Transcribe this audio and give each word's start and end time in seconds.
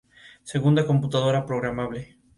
Segunda 0.51 0.87
computadora 0.89 1.45
programable. 1.49 2.01